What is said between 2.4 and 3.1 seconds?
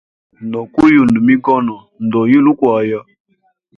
ukwaya.